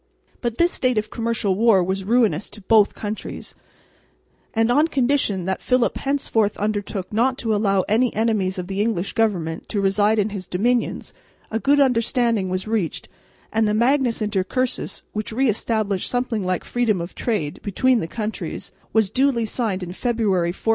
[0.41, 3.53] But this state of commercial war was ruinous to both countries;
[4.51, 9.13] and, on condition that Philip henceforth undertook not to allow any enemies of the English
[9.13, 11.13] government to reside in his dominions,
[11.51, 13.09] a good understanding was reached,
[13.53, 18.71] and the Magnus Intercursus, which re established something like freedom of trade between the countries,
[18.93, 20.69] was duly signed in February, 1496.